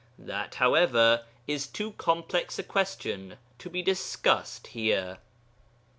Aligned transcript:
That, 0.17 0.55
however, 0.55 1.25
is 1.45 1.67
too 1.67 1.91
complex 1.91 2.57
a 2.57 2.63
question 2.63 3.37
to 3.59 3.69
be 3.69 3.83
discussed 3.83 4.65
here. 4.65 5.19